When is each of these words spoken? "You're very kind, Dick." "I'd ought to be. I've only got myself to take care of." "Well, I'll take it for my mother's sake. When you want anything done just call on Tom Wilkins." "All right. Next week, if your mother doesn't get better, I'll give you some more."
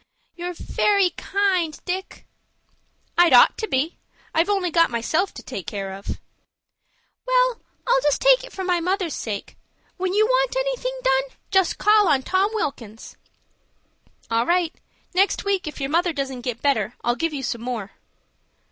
"You're 0.35 0.55
very 0.55 1.11
kind, 1.11 1.79
Dick." 1.85 2.25
"I'd 3.19 3.33
ought 3.33 3.55
to 3.59 3.67
be. 3.67 3.99
I've 4.33 4.49
only 4.49 4.71
got 4.71 4.89
myself 4.89 5.31
to 5.35 5.43
take 5.43 5.67
care 5.67 5.93
of." 5.93 6.17
"Well, 7.27 7.61
I'll 7.85 8.01
take 8.17 8.43
it 8.43 8.51
for 8.51 8.63
my 8.63 8.79
mother's 8.79 9.13
sake. 9.13 9.57
When 9.97 10.15
you 10.15 10.25
want 10.25 10.55
anything 10.57 10.97
done 11.03 11.37
just 11.51 11.77
call 11.77 12.07
on 12.07 12.23
Tom 12.23 12.49
Wilkins." 12.53 13.15
"All 14.31 14.47
right. 14.47 14.73
Next 15.13 15.45
week, 15.45 15.67
if 15.67 15.79
your 15.79 15.91
mother 15.91 16.13
doesn't 16.13 16.41
get 16.41 16.63
better, 16.63 16.95
I'll 17.03 17.13
give 17.15 17.31
you 17.31 17.43
some 17.43 17.61
more." 17.61 17.91